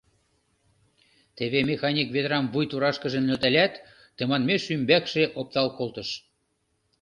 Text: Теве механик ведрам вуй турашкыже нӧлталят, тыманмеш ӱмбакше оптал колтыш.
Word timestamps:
Теве 1.37 1.59
механик 1.69 2.07
ведрам 2.15 2.45
вуй 2.53 2.65
турашкыже 2.71 3.19
нӧлталят, 3.21 3.73
тыманмеш 4.17 4.63
ӱмбакше 4.75 5.23
оптал 5.39 5.67
колтыш. 5.77 6.09